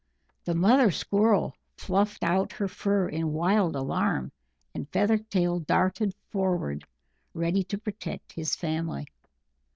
[0.45, 4.31] The mother Squirrel fluffed out her fur in wild alarm,
[4.73, 6.85] and Feathertail darted forward
[7.35, 9.05] ready to protect his family.